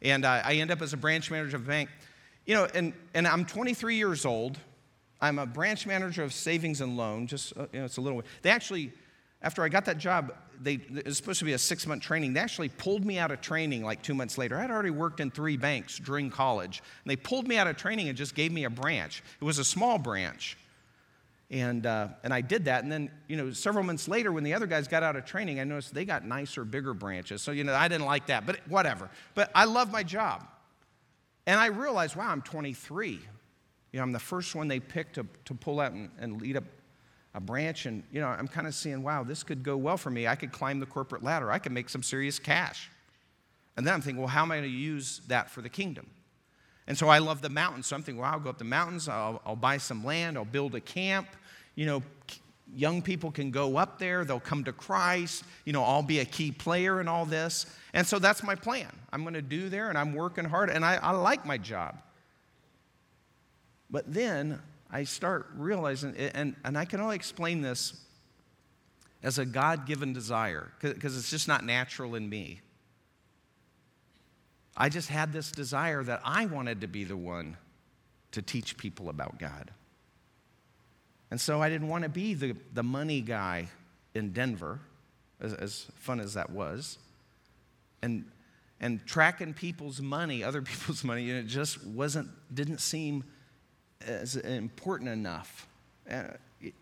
[0.00, 1.90] And uh, I end up as a branch manager of a bank.
[2.46, 4.59] You know, and, and I'm 23 years old.
[5.20, 7.26] I'm a branch manager of savings and loan.
[7.26, 8.22] Just, uh, you know, it's a little.
[8.42, 8.92] They actually,
[9.40, 12.35] after I got that job, they, it was supposed to be a six month training.
[12.35, 14.59] They actually pulled me out of training like two months later.
[14.59, 16.83] I'd already worked in three banks during college.
[17.04, 19.22] And they pulled me out of training and just gave me a branch.
[19.40, 20.59] It was a small branch.
[21.50, 22.83] And, uh, and I did that.
[22.83, 25.61] And then, you know, several months later, when the other guys got out of training,
[25.61, 27.42] I noticed they got nicer, bigger branches.
[27.42, 29.09] So, you know, I didn't like that, but whatever.
[29.35, 30.46] But I love my job.
[31.46, 33.11] And I realized, wow, I'm 23.
[33.11, 33.20] You
[33.98, 36.64] know, I'm the first one they picked to, to pull out and, and lead up
[37.35, 37.87] a branch.
[37.87, 40.26] And, you know, I'm kind of seeing, wow, this could go well for me.
[40.26, 41.50] I could climb the corporate ladder.
[41.50, 42.90] I could make some serious cash.
[43.76, 46.09] And then I'm thinking, well, how am I going to use that for the kingdom?
[46.87, 47.87] And so I love the mountains.
[47.87, 49.09] So I'm thinking, well, I'll go up the mountains.
[49.09, 50.37] I'll, I'll buy some land.
[50.37, 51.28] I'll build a camp.
[51.74, 52.02] You know,
[52.72, 54.24] young people can go up there.
[54.24, 55.44] They'll come to Christ.
[55.64, 57.66] You know, I'll be a key player in all this.
[57.92, 58.88] And so that's my plan.
[59.12, 62.00] I'm going to do there, and I'm working hard, and I, I like my job.
[63.90, 68.00] But then I start realizing, and, and I can only explain this
[69.22, 72.61] as a God given desire, because it's just not natural in me.
[74.77, 77.57] I just had this desire that I wanted to be the one
[78.33, 79.70] to teach people about God.
[81.35, 83.66] And so I didn't want to be the, the money guy
[84.14, 84.79] in Denver,
[85.40, 86.97] as, as fun as that was
[88.03, 88.25] and
[88.79, 93.25] and tracking people's money, other people's money, and it just wasn't didn't seem
[94.07, 95.66] as important enough.
[96.09, 96.23] Uh,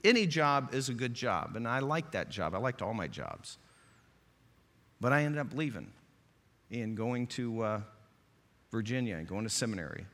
[0.04, 2.54] any job is a good job, and I liked that job.
[2.54, 3.56] I liked all my jobs.
[5.00, 5.90] But I ended up leaving
[6.70, 7.80] and going to uh,
[8.70, 10.04] Virginia and going to seminary.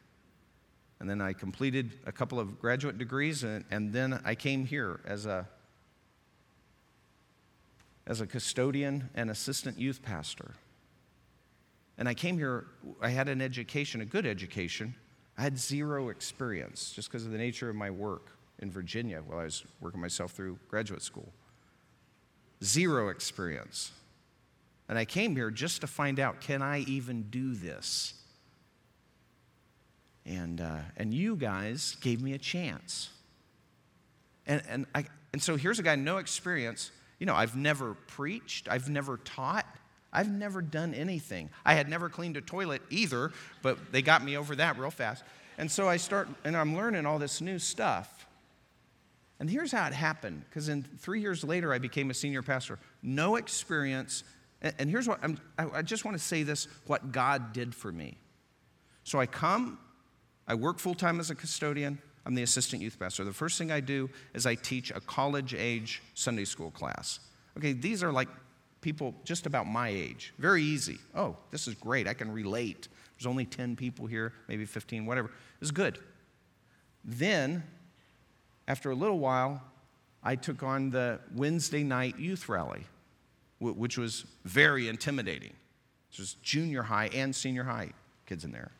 [1.01, 5.01] And then I completed a couple of graduate degrees, and, and then I came here
[5.05, 5.47] as a,
[8.07, 10.55] as a custodian and assistant youth pastor.
[11.99, 12.67] And I came here,
[13.01, 14.95] I had an education, a good education.
[15.37, 19.39] I had zero experience just because of the nature of my work in Virginia while
[19.39, 21.33] I was working myself through graduate school.
[22.63, 23.93] Zero experience.
[24.89, 28.15] And I came here just to find out can I even do this?
[30.29, 33.09] And, uh, and you guys gave me a chance.
[34.47, 36.91] And, and, I, and so here's a guy, no experience.
[37.19, 39.67] You know, I've never preached, I've never taught,
[40.13, 41.51] I've never done anything.
[41.65, 45.25] I had never cleaned a toilet either, but they got me over that real fast.
[45.57, 48.27] And so I start, and I'm learning all this new stuff.
[49.41, 52.79] And here's how it happened because in three years later, I became a senior pastor.
[53.03, 54.25] No experience.
[54.61, 58.19] And, here's what I'm, I just want to say this what God did for me.
[59.05, 59.79] So I come,
[60.49, 62.01] I work full time as a custodian.
[62.27, 63.23] I'm the assistant youth pastor.
[63.23, 67.21] The first thing I do is I teach a college age Sunday school class.
[67.57, 68.29] Okay, these are like
[68.81, 70.35] people just about my age.
[70.39, 70.99] Very easy.
[71.15, 72.09] Oh, this is great.
[72.09, 72.89] I can relate.
[73.17, 75.31] There's only 10 people here, maybe 15, whatever.
[75.61, 75.99] It's good.
[77.05, 77.63] Then
[78.67, 79.63] after a little while,
[80.23, 82.85] I took on the Wednesday night youth rally,
[83.61, 85.53] which was very intimidating.
[86.19, 87.91] Was junior high and senior high
[88.27, 88.73] kids in there.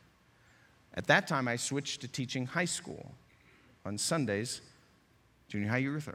[0.93, 3.11] At that time, I switched to teaching high school
[3.85, 4.61] on Sundays,
[5.47, 6.09] junior high youth.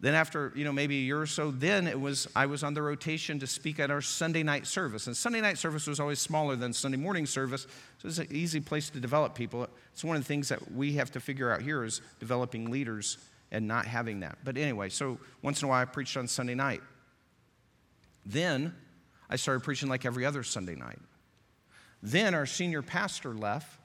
[0.00, 2.72] Then after, you know, maybe a year or so, then it was I was on
[2.72, 5.06] the rotation to speak at our Sunday night service.
[5.06, 7.66] And Sunday night service was always smaller than Sunday morning service,
[7.98, 9.68] so it's an easy place to develop people.
[9.92, 13.18] It's one of the things that we have to figure out here is developing leaders
[13.52, 14.38] and not having that.
[14.42, 16.80] But anyway, so once in a while I preached on Sunday night.
[18.24, 18.74] Then
[19.28, 20.98] I started preaching like every other Sunday night.
[22.02, 23.79] Then our senior pastor left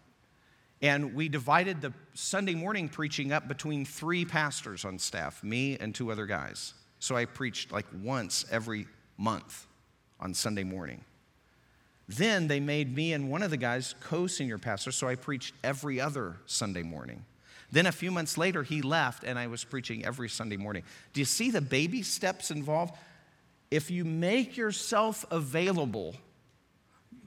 [0.81, 5.95] and we divided the Sunday morning preaching up between three pastors on staff, me and
[5.95, 6.73] two other guys.
[6.99, 9.67] So I preached like once every month
[10.19, 11.03] on Sunday morning.
[12.07, 15.53] Then they made me and one of the guys co senior pastors, so I preached
[15.63, 17.25] every other Sunday morning.
[17.71, 20.83] Then a few months later, he left and I was preaching every Sunday morning.
[21.13, 22.95] Do you see the baby steps involved?
[23.71, 26.15] If you make yourself available,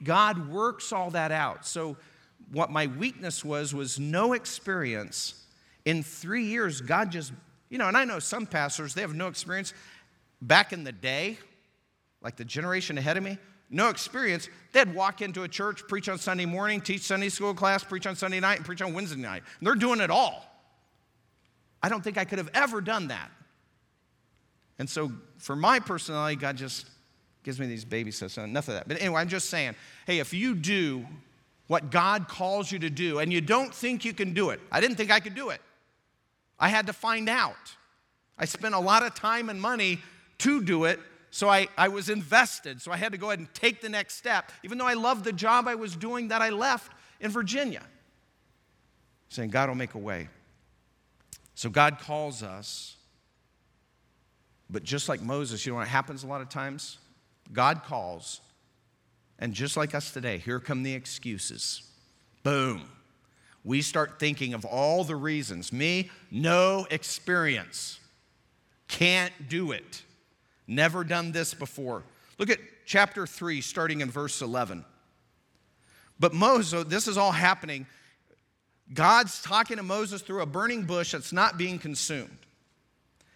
[0.03, 1.65] God works all that out.
[1.65, 1.97] So
[2.51, 5.45] what my weakness was was no experience.
[5.85, 7.31] In three years, God just,
[7.69, 9.73] you know, and I know some pastors, they have no experience.
[10.41, 11.37] Back in the day,
[12.21, 13.37] like the generation ahead of me,
[13.69, 17.83] no experience, they'd walk into a church, preach on Sunday morning, teach Sunday school class,
[17.83, 19.43] preach on Sunday night, and preach on Wednesday night.
[19.59, 20.45] And they're doing it all.
[21.81, 23.29] I don't think I could have ever done that.
[24.79, 26.87] And so, for my personality, God just
[27.43, 28.37] gives me these baby steps.
[28.37, 28.87] Enough of that.
[28.87, 31.05] But anyway, I'm just saying hey, if you do
[31.69, 34.59] what God calls you to do and you don't think you can do it.
[34.71, 35.61] I didn't think I could do it.
[36.59, 37.75] I had to find out.
[38.39, 39.99] I spent a lot of time and money
[40.39, 42.81] to do it, so I, I was invested.
[42.81, 45.23] So I had to go ahead and take the next step, even though I loved
[45.23, 47.83] the job I was doing that I left in Virginia.
[49.27, 50.27] Saying, God will make a way.
[51.53, 52.95] So God calls us,
[54.71, 56.97] but just like Moses, you know what happens a lot of times?
[57.53, 58.41] God calls,
[59.39, 61.81] and just like us today, here come the excuses.
[62.43, 62.83] Boom.
[63.63, 65.73] We start thinking of all the reasons.
[65.73, 67.99] Me, no experience.
[68.87, 70.03] Can't do it.
[70.67, 72.03] Never done this before.
[72.37, 74.85] Look at chapter 3, starting in verse 11.
[76.19, 77.85] But Moses, this is all happening.
[78.93, 82.37] God's talking to Moses through a burning bush that's not being consumed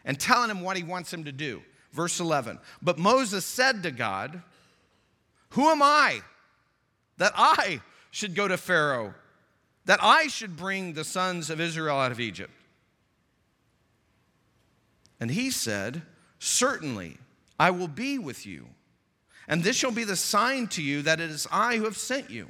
[0.06, 1.62] and telling him what he wants him to do.
[1.92, 2.60] Verse 11.
[2.82, 4.42] But Moses said to God,
[5.54, 6.22] who am I
[7.18, 9.13] that I should go to Pharaoh,
[9.86, 12.52] that I should bring the sons of Israel out of Egypt?
[15.20, 16.02] And he said,
[16.39, 17.18] Certainly,
[17.60, 18.66] I will be with you.
[19.48, 22.30] And this shall be the sign to you that it is I who have sent
[22.30, 22.50] you.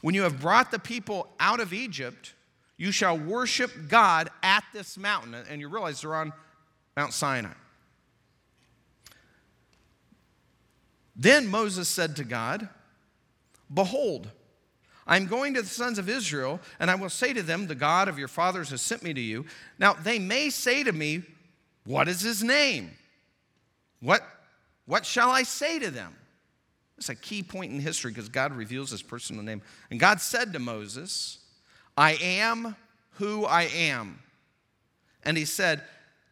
[0.00, 2.34] When you have brought the people out of Egypt,
[2.76, 5.34] you shall worship God at this mountain.
[5.50, 6.32] And you realize they're on
[6.96, 7.50] Mount Sinai.
[11.16, 12.68] Then Moses said to God,
[13.72, 14.30] Behold,
[15.06, 18.08] I'm going to the sons of Israel, and I will say to them, The God
[18.08, 19.44] of your fathers has sent me to you.
[19.78, 21.22] Now they may say to me,
[21.84, 22.92] What is his name?
[24.00, 24.22] What,
[24.86, 26.14] what shall I say to them?
[26.98, 29.62] It's a key point in history because God reveals his personal name.
[29.90, 31.38] And God said to Moses,
[31.96, 32.76] I am
[33.12, 34.20] who I am.
[35.24, 35.82] And he said,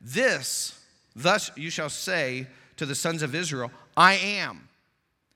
[0.01, 0.78] This,
[1.14, 4.68] thus you shall say to the sons of Israel, I am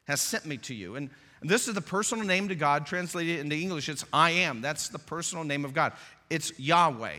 [0.06, 0.96] has sent me to you.
[0.96, 1.10] And
[1.42, 3.88] this is the personal name to God, translated into English.
[3.88, 4.60] It's I am.
[4.60, 5.92] That's the personal name of God.
[6.30, 7.18] It's Yahweh.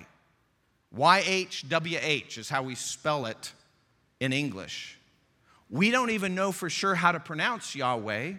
[0.95, 3.53] YHWH is how we spell it
[4.19, 4.97] in English.
[5.69, 8.33] We don't even know for sure how to pronounce Yahweh,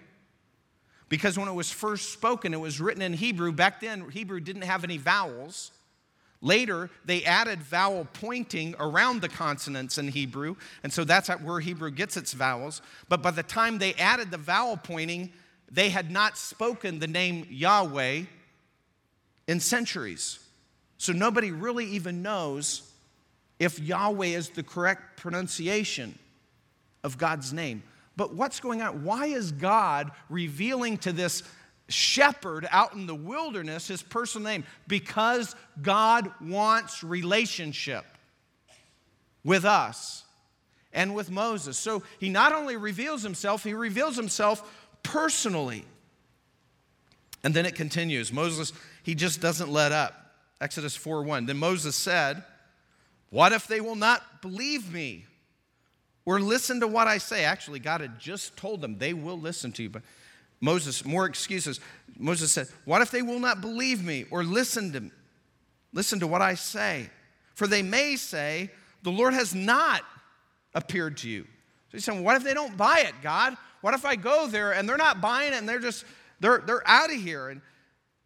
[1.09, 3.53] Because when it was first spoken, it was written in Hebrew.
[3.53, 5.73] Back then, Hebrew didn't have any vowels.
[6.41, 11.91] Later, they added vowel pointing around the consonants in Hebrew, and so that's where Hebrew
[11.91, 12.81] gets its vowels.
[13.09, 15.33] But by the time they added the vowel pointing,
[15.71, 18.23] they had not spoken the name Yahweh
[19.49, 20.39] in centuries.
[20.97, 22.83] So nobody really even knows
[23.59, 26.17] if Yahweh is the correct pronunciation
[27.03, 27.83] of God's name.
[28.17, 29.05] But what's going on?
[29.05, 31.43] Why is God revealing to this
[31.89, 34.65] shepherd out in the wilderness his personal name?
[34.87, 38.05] Because God wants relationship
[39.45, 40.25] with us
[40.93, 41.79] and with Moses.
[41.79, 45.85] So he not only reveals himself, he reveals himself personally.
[47.45, 48.33] And then it continues.
[48.33, 48.73] Moses,
[49.03, 50.15] he just doesn't let up.
[50.61, 51.47] Exodus 4 1.
[51.47, 52.43] Then Moses said,
[53.31, 55.27] What if they will not believe me
[56.25, 57.45] or listen to what I say?
[57.45, 59.89] Actually, God had just told them they will listen to you.
[59.89, 60.03] But
[60.61, 61.81] Moses, more excuses.
[62.17, 65.11] Moses said, What if they will not believe me or listen to,
[65.93, 67.09] listen to what I say?
[67.55, 68.71] For they may say,
[69.03, 70.03] The Lord has not
[70.75, 71.43] appeared to you.
[71.43, 73.57] So he's saying, What if they don't buy it, God?
[73.81, 76.05] What if I go there and they're not buying it and they're just,
[76.41, 77.49] they're, they're out of here?
[77.49, 77.61] And,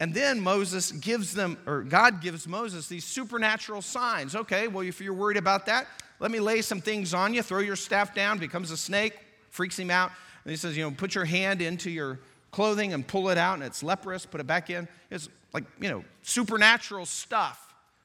[0.00, 4.34] and then Moses gives them, or God gives Moses these supernatural signs.
[4.34, 5.86] Okay, well, if you're worried about that,
[6.18, 7.42] let me lay some things on you.
[7.42, 9.18] Throw your staff down, becomes a snake,
[9.50, 10.10] freaks him out.
[10.44, 12.18] And he says, you know, put your hand into your
[12.50, 14.88] clothing and pull it out, and it's leprous, put it back in.
[15.10, 17.58] It's like, you know, supernatural stuff.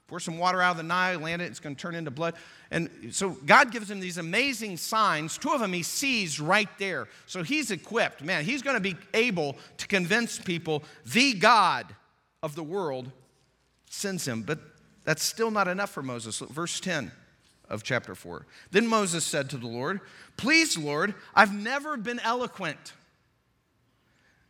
[0.07, 2.35] Pour some water out of the Nile, land it, it's going to turn into blood.
[2.71, 5.37] And so God gives him these amazing signs.
[5.37, 7.09] Two of them he sees right there.
[7.25, 8.23] So he's equipped.
[8.23, 11.93] Man, he's going to be able to convince people the God
[12.41, 13.11] of the world
[13.89, 14.43] sends him.
[14.43, 14.59] But
[15.03, 16.39] that's still not enough for Moses.
[16.39, 17.11] Verse 10
[17.69, 18.45] of chapter 4.
[18.71, 20.01] Then Moses said to the Lord,
[20.37, 22.93] Please, Lord, I've never been eloquent,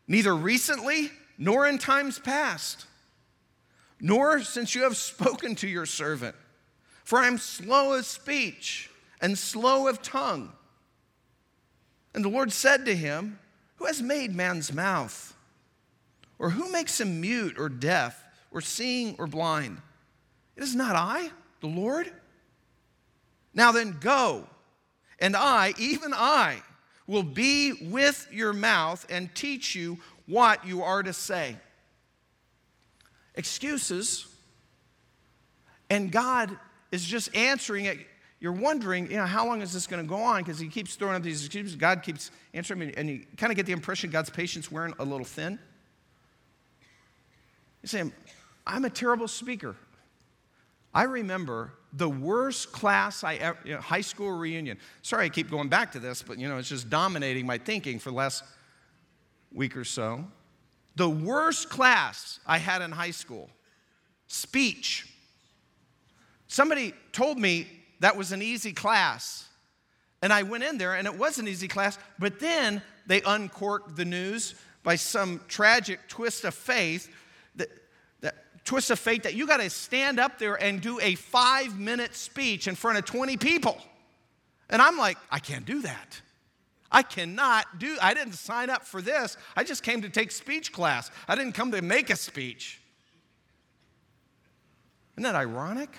[0.08, 2.86] neither recently nor in times past,
[4.00, 6.36] nor since you have spoken to your servant.
[7.04, 8.90] For I am slow of speech
[9.22, 10.52] and slow of tongue.
[12.14, 13.40] And the Lord said to him,
[13.78, 15.34] Who has made man's mouth?
[16.40, 19.78] Or who makes him mute or deaf or seeing or blind?
[20.56, 21.30] It is not I,
[21.62, 22.12] the Lord.
[23.58, 24.48] Now then, go,
[25.18, 26.62] and I, even I,
[27.08, 29.98] will be with your mouth and teach you
[30.28, 31.56] what you are to say.
[33.34, 34.28] Excuses,
[35.90, 36.56] and God
[36.92, 37.98] is just answering it.
[38.40, 40.44] You're wondering, you know, how long is this going to go on?
[40.44, 41.76] Because he keeps throwing up these excuses.
[41.76, 45.04] God keeps answering, me, and you kind of get the impression God's patience wearing a
[45.04, 45.58] little thin.
[47.82, 48.04] You say,
[48.68, 49.76] I'm a terrible speaker.
[50.94, 54.78] I remember the worst class I ever, you know, high school reunion.
[55.02, 58.00] Sorry, I keep going back to this, but you know, it's just dominating my thinking
[58.00, 58.44] for the last
[59.54, 60.26] week or so.
[60.96, 63.50] The worst class I had in high school,
[64.28, 65.08] speech.
[66.48, 67.68] Somebody told me
[68.00, 69.48] that was an easy class.
[70.22, 73.96] And I went in there and it was an easy class, but then they uncorked
[73.96, 77.14] the news by some tragic twist of faith
[78.68, 82.14] twist of fate that you got to stand up there and do a five minute
[82.14, 83.82] speech in front of 20 people.
[84.70, 86.22] And I'm like, I can't do that.
[86.92, 89.38] I cannot do I didn't sign up for this.
[89.56, 91.10] I just came to take speech class.
[91.28, 92.80] I didn't come to make a speech.
[95.16, 95.90] Isn't that ironic?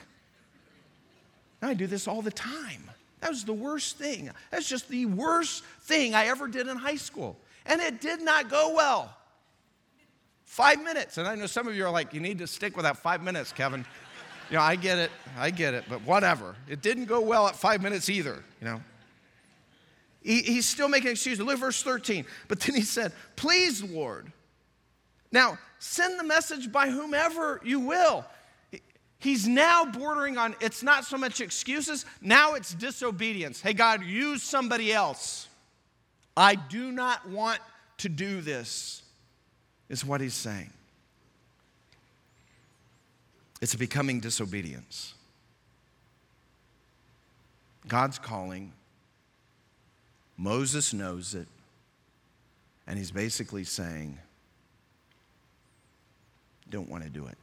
[1.61, 2.91] I do this all the time.
[3.21, 4.31] That was the worst thing.
[4.51, 7.37] That's just the worst thing I ever did in high school.
[7.67, 9.15] And it did not go well.
[10.49, 11.19] Five minutes.
[11.19, 13.23] And I know some of you are like, you need to stick with that five
[13.23, 13.85] minutes, Kevin.
[14.51, 15.11] You know, I get it.
[15.37, 15.85] I get it.
[15.91, 16.57] But whatever.
[16.67, 18.81] It didn't go well at five minutes either, you know.
[20.23, 21.45] He, he's still making excuses.
[21.45, 22.25] Look at verse 13.
[22.49, 24.33] But then he said, Please, Lord.
[25.31, 28.25] Now, send the message by whomever you will.
[29.19, 33.61] He's now bordering on, it's not so much excuses, now it's disobedience.
[33.61, 35.47] Hey, God, use somebody else.
[36.35, 37.61] I do not want
[37.99, 39.03] to do this
[39.89, 40.71] is what he's saying.
[43.61, 45.15] It's becoming disobedience.
[47.89, 48.73] God's calling.
[50.37, 51.49] Moses knows it.
[52.87, 54.19] And he's basically saying,
[56.71, 57.37] don't want to do it.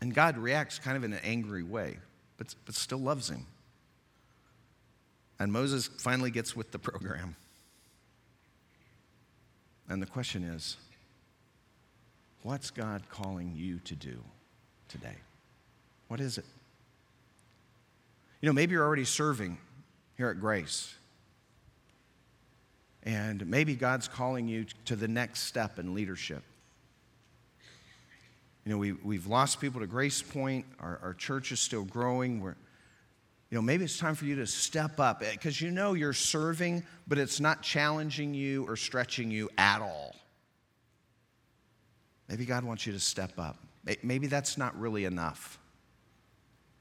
[0.00, 1.96] And God reacts kind of in an angry way,
[2.36, 3.46] but, but still loves him.
[5.38, 7.36] And Moses finally gets with the program.
[9.88, 10.76] And the question is
[12.42, 14.22] what's God calling you to do
[14.88, 15.16] today?
[16.08, 16.44] What is it?
[18.40, 19.58] You know, maybe you're already serving
[20.16, 20.94] here at Grace.
[23.04, 26.42] And maybe God's calling you to the next step in leadership.
[28.64, 30.66] You know, we, we've lost people to Grace Point.
[30.78, 32.40] Our, our church is still growing.
[32.40, 32.54] We're,
[33.52, 36.14] you know, maybe it's time for you to step up eh, because you know you're
[36.14, 40.16] serving, but it's not challenging you or stretching you at all.
[42.30, 43.58] Maybe God wants you to step up.
[44.02, 45.58] Maybe that's not really enough.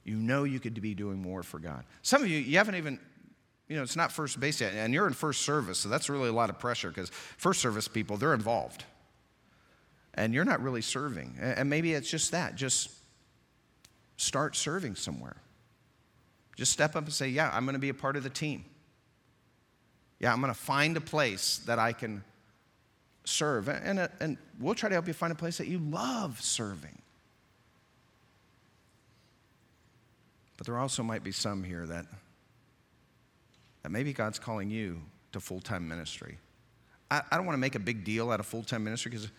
[0.05, 1.83] You know you could be doing more for God.
[2.03, 3.01] Some of you, you haven't even,
[3.67, 6.29] you know, it's not first base yet, and you're in first service, so that's really
[6.29, 8.85] a lot of pressure because first service people, they're involved
[10.13, 11.35] and you're not really serving.
[11.37, 12.55] And maybe it's just that.
[12.55, 12.91] Just
[14.15, 15.35] start serving somewhere.
[16.61, 18.65] Just step up and say, Yeah, I'm going to be a part of the team.
[20.19, 22.23] Yeah, I'm going to find a place that I can
[23.23, 23.67] serve.
[23.67, 27.01] And, and, and we'll try to help you find a place that you love serving.
[30.55, 32.05] But there also might be some here that,
[33.81, 35.01] that maybe God's calling you
[35.31, 36.37] to full time ministry.
[37.09, 39.25] I, I don't want to make a big deal out of full time ministry because
[39.25, 39.31] if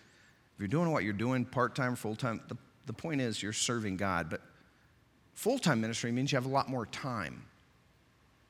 [0.59, 3.95] you're doing what you're doing part time, full time, the, the point is you're serving
[3.95, 4.29] God.
[4.29, 4.41] But
[5.33, 7.43] full time ministry means you have a lot more time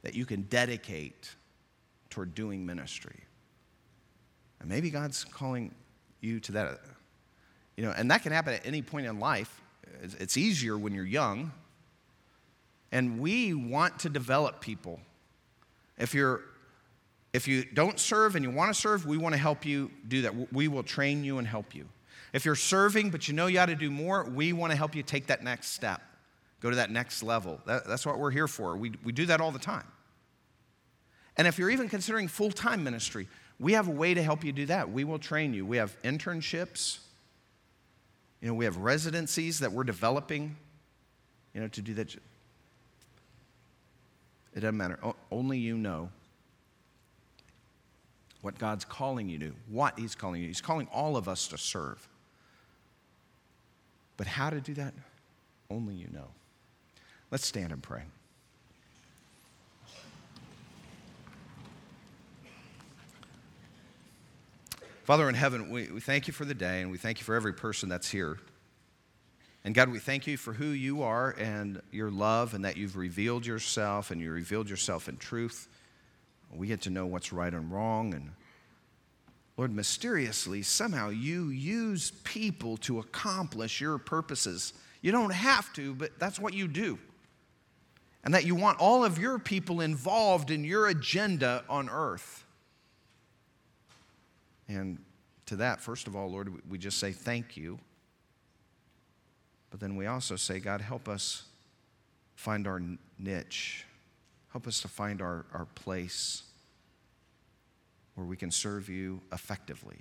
[0.04, 1.34] that you can dedicate
[2.10, 3.20] toward doing ministry.
[4.60, 5.74] And maybe God's calling
[6.22, 6.80] you to that.
[7.76, 9.62] You know, and that can happen at any point in life.
[10.20, 11.52] It's easier when you're young.
[12.92, 15.00] And we want to develop people.
[15.98, 16.42] If you're
[17.34, 20.22] if you don't serve and you want to serve, we want to help you do
[20.22, 20.54] that.
[20.54, 21.88] We will train you and help you.
[22.32, 24.96] If you're serving but you know you ought to do more, we want to help
[24.96, 26.02] you take that next step,
[26.64, 27.60] go to that next level.
[27.66, 28.78] That, that's what we're here for.
[28.78, 29.86] We, we do that all the time.
[31.36, 33.28] And if you're even considering full time ministry,
[33.60, 34.90] we have a way to help you do that.
[34.90, 35.66] We will train you.
[35.66, 37.00] We have internships,
[38.42, 40.56] you know, we have residencies that we're developing,
[41.54, 42.16] you know, to do that.
[44.56, 45.00] It doesn't matter.
[45.04, 46.10] O- only you know
[48.42, 50.48] what God's calling you to, what He's calling you.
[50.48, 52.08] He's calling all of us to serve.
[54.16, 54.94] But how to do that,
[55.70, 56.28] only you know.
[57.34, 58.04] Let's stand and pray.
[65.04, 67.34] Father in heaven, we, we thank you for the day and we thank you for
[67.34, 68.38] every person that's here.
[69.64, 72.96] And God, we thank you for who you are and your love and that you've
[72.96, 75.68] revealed yourself and you revealed yourself in truth.
[76.54, 78.14] We get to know what's right and wrong.
[78.14, 78.30] And
[79.58, 84.74] Lord, mysteriously, somehow you use people to accomplish your purposes.
[85.02, 87.00] You don't have to, but that's what you do.
[88.24, 92.46] And that you want all of your people involved in your agenda on earth.
[94.68, 95.00] And
[95.48, 97.80] to that, first of all, Lord, we just say thank you.
[99.72, 101.44] But then we also say, God, help us
[102.36, 102.82] find our
[103.20, 103.86] niche
[104.54, 106.44] Help us to find our, our place
[108.14, 109.98] where we can serve you effectively.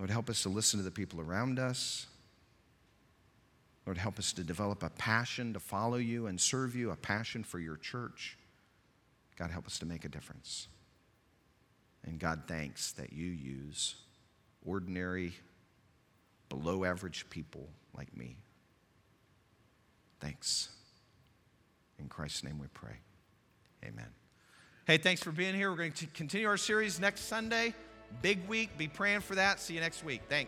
[0.00, 2.08] Lord, help us to listen to the people around us.
[3.86, 7.44] Lord, help us to develop a passion to follow you and serve you, a passion
[7.44, 8.36] for your church.
[9.38, 10.68] God, help us to make a difference.
[12.04, 13.94] And God, thanks that you use
[14.64, 15.32] ordinary,
[16.48, 18.36] below average people like me.
[20.20, 20.68] Thanks.
[21.98, 22.96] In Christ's name we pray.
[23.84, 24.08] Amen.
[24.86, 25.70] Hey, thanks for being here.
[25.70, 27.74] We're going to continue our series next Sunday.
[28.22, 28.76] Big week.
[28.78, 29.60] Be praying for that.
[29.60, 30.22] See you next week.
[30.28, 30.44] Thanks.